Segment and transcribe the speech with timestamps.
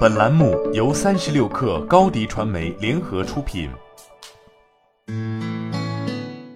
[0.00, 3.70] 本栏目由三十六氪高低传媒联合出品。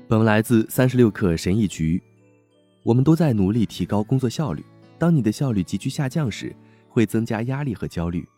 [0.07, 2.03] 本文来自三十六氪神译局。
[2.83, 4.63] 我们都在努力提高工作效率。
[4.99, 6.55] 当你的效率急剧下降时，
[6.87, 8.29] 会增加压力和焦虑，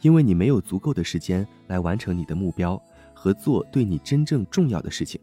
[0.00, 2.80] 因为你没有足够的时间来完成你的目标
[3.12, 5.20] 和做对你真正重要的事情。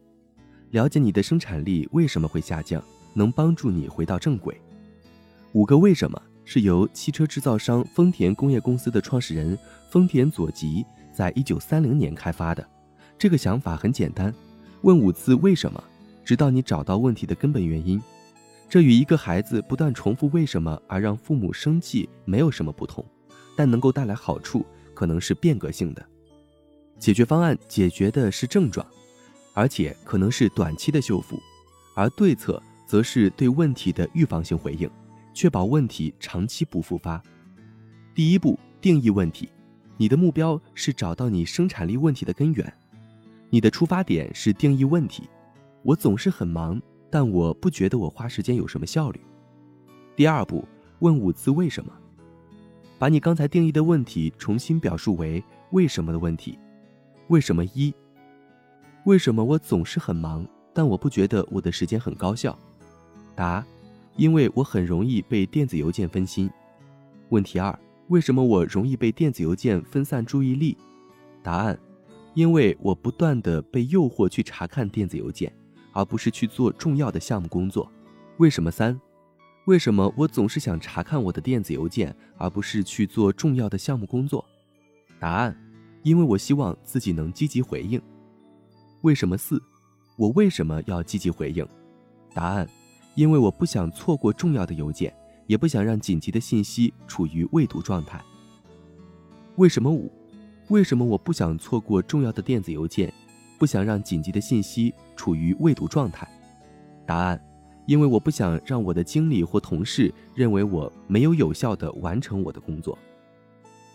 [0.69, 2.83] 了解你的生产力为什么会下降，
[3.15, 4.55] 能帮助你回到正轨。
[5.53, 6.21] 五个为什么。
[6.49, 9.59] 是由汽车制造商丰田工业公司的创始人
[9.89, 12.65] 丰田佐吉在一九三零年开发的。
[13.19, 14.33] 这个想法很简单：
[14.83, 15.83] 问五次为什么，
[16.23, 18.01] 直到你找到问题的根本原因。
[18.69, 23.03] 这与一个孩子不断重复为什么而让父母生气没有什么不同，
[23.57, 26.05] 但能够带来好处，可能是变革性的。
[26.97, 28.87] 解决方案解决的是症状，
[29.53, 31.37] 而且可能是短期的修复，
[31.93, 34.89] 而对策则是对问题的预防性回应。
[35.37, 37.21] 确保问题长期不复发。
[38.15, 39.47] 第一步，定义问题。
[39.95, 42.73] 你的目标是找到你生产力问题的根源。
[43.51, 45.29] 你的出发点是定义问题。
[45.83, 49.21] 我总是很忙，但我不觉得我花时间有什么效率。
[50.15, 50.67] 第二步，
[51.01, 51.93] 问五次为什么。
[52.97, 56.57] 把你刚才定义的问题重新表述为为什么的问题。
[57.27, 57.93] 为什么一？
[59.03, 62.57] 为什么我总是很忙，但我不觉得我的时间很高效？
[63.35, 63.63] 答。
[64.17, 66.49] 因为我很容易被电子邮件分心。
[67.29, 70.75] 问题二：为什么我容易被电子邮件分散注意力？
[71.43, 71.79] 答案：
[72.33, 75.53] 因为我不断的被诱惑去查看电子邮件，
[75.93, 77.89] 而不是去做重要的项目工作。
[78.37, 78.99] 为什么三？
[79.65, 84.43] 为什么我总是想查看我的电子邮件，而不是去做重要的项目工作？
[85.19, 85.55] 答案：
[86.03, 88.01] 因为我希望自己能积极回应。
[89.01, 89.61] 为什么四？
[90.15, 91.67] 我为什么要积极回应？
[92.33, 92.67] 答案。
[93.17, 95.11] 因为我不想错过重要的邮件，
[95.47, 98.23] 也不想让紧急的信息处于未读状态。
[99.55, 100.11] 为什么五？
[100.67, 103.11] 为什么我不想错过重要的电子邮件，
[103.57, 106.27] 不想让紧急的信息处于未读状态？
[107.07, 107.43] 答案：
[107.87, 112.95] 因为我不想让我的经理或同事认为我没有有效地完成我的工作。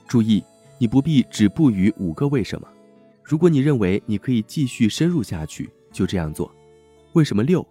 [0.08, 0.42] 注意，
[0.78, 2.66] 你不必止步于五个为什么。
[3.22, 6.52] 如果你认为你可以继续深入下去，就这样做。
[7.12, 7.64] 为什么六？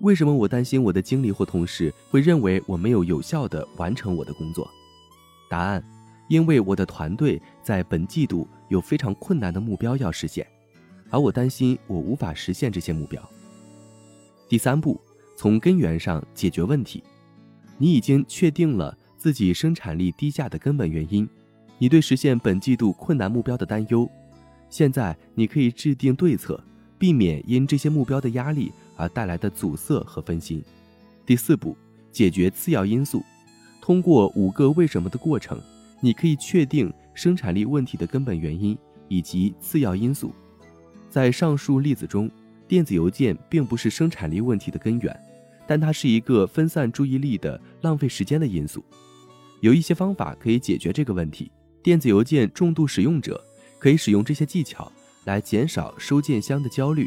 [0.00, 4.68] 为什么我担心我的经理或同事会认为我没有有效地完成我的工作？
[5.48, 5.82] 答案：
[6.28, 10.46] 因为我的团队在本季度有非常困难的目标要实现，
[11.10, 13.22] 而我担心我无法实现这些目标。
[14.48, 15.00] 第三步，
[15.36, 17.02] 从根源上解决问题。
[17.78, 21.28] 你已经确定了自己生产力低下的根本原因，
[21.78, 24.08] 你对实现本季度困难目标的担忧。
[24.68, 26.62] 现在你可以制定对策，
[26.98, 28.72] 避免因这些目标的压力。
[28.96, 30.62] 而带来的阻塞和分心。
[31.26, 31.76] 第四步，
[32.12, 33.22] 解决次要因素。
[33.80, 35.60] 通过五个为什么的过程，
[36.00, 38.76] 你可以确定生产力问题的根本原因
[39.08, 40.34] 以及次要因素。
[41.10, 42.30] 在上述例子中，
[42.66, 45.20] 电子邮件并不是生产力问题的根源，
[45.66, 48.84] 但它是一个分散注意力的浪费时间的因素。
[49.60, 51.50] 有一些方法可以解决这个问题。
[51.82, 53.44] 电子邮件重度使用者
[53.78, 54.90] 可以使用这些技巧
[55.24, 57.06] 来减少收件箱的焦虑。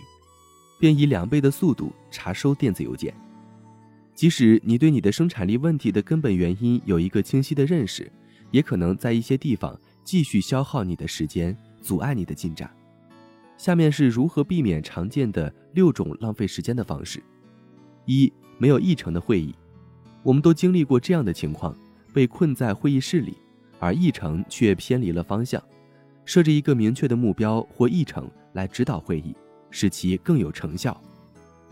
[0.79, 3.13] 便以两倍的速度查收电子邮件。
[4.13, 8.11] 即使你对你的生产力问题的根本原因有一个清晰的认识，
[8.49, 12.69] 也可能在一些地方继续消耗你的时间，阻碍你的进展。
[13.57, 17.21] 下面是如何避免常见的六种浪费时间的方式：
[18.05, 19.53] 一、没有议程的会议。
[20.23, 21.75] 我们都经历过这样的情况：
[22.13, 23.37] 被困在会议室里，
[23.79, 25.61] 而议程却偏离了方向。
[26.25, 29.35] 设置一个明确的目标或议程来指导会议。
[29.69, 30.99] 使其更有成效。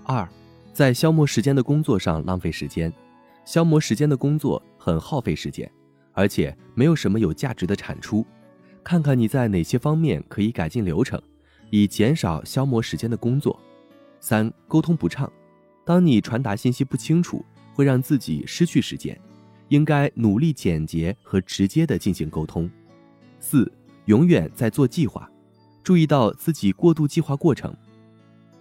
[0.04, 0.28] 二，
[0.74, 2.92] 在消磨时间的工作上浪费时间，
[3.44, 5.70] 消磨时间的工作很耗费时间，
[6.14, 8.26] 而且没有什么有价值的产出。
[8.84, 11.20] 看看你在哪些方面可以改进流程，
[11.72, 13.60] 以减少消磨时间的工作。
[14.20, 15.32] 三，沟通不畅，
[15.84, 19.20] 当你传达信息不清楚，会让自己失去时间，
[19.70, 22.70] 应该努力简洁和直接的进行沟通。
[23.40, 23.72] 四，
[24.06, 25.30] 永远在做计划，
[25.84, 27.76] 注意到自己过度计划过程。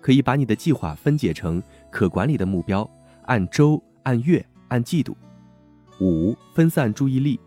[0.04, 2.86] 可以把你的计划分解成可管理的目标，
[3.22, 5.16] 按周、按月、按季度。
[5.98, 7.40] 五、分散注意力，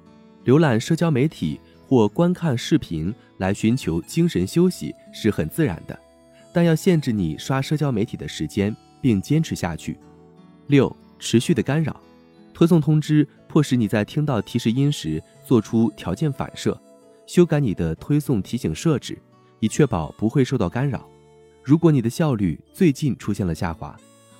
[0.43, 5.95] 浏览社交媒体或观看视频来寻求精神休息是很自然的，
[6.51, 9.95] 但要限制你刷社交媒体的时间，并坚持下去。
[10.65, 12.01] 六、持续的干扰，
[12.55, 16.75] 推送通知迫使你在听到提示音时做出条件反射，
[17.27, 19.15] 修改你的推送提醒设置，
[19.59, 21.07] 以确保不会受到干扰。
[21.67, 23.93] 如果你的效率最近出现了下滑，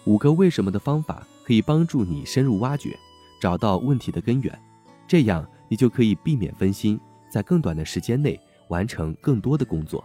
[0.06, 2.98] 五个为什么的方法可以帮助你深入挖掘，
[3.42, 4.60] 找到问题的根源，
[5.06, 6.98] 这样你就可以避免分心，
[7.30, 8.40] 在更短的时间内
[8.70, 10.02] 完成更多的工作。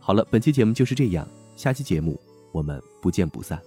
[0.00, 2.20] 好了，本期节目就是这样，下期节目
[2.50, 3.62] 我们不见不散。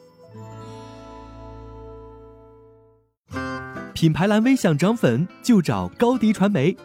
[3.94, 6.75] 品牌蓝 V 想涨粉就找高迪传媒，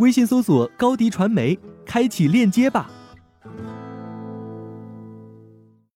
[0.00, 2.90] 微信搜索高迪传媒，开启链接吧。